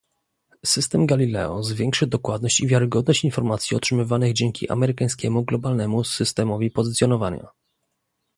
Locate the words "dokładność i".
2.07-2.67